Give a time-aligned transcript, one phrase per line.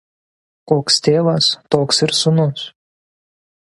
[0.71, 2.69] Koks tėvas, toks ir sūnus.